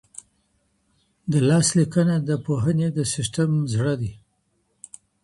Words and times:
د 1.31 1.33
لاس 1.49 1.67
لیکنه 1.79 2.15
د 2.29 2.29
پوهني 2.45 2.87
د 2.97 2.99
سیسټم 3.13 3.51
زړه 3.73 3.93
دی. 4.01 4.11